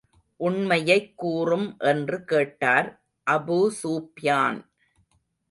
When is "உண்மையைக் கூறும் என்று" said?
0.39-2.23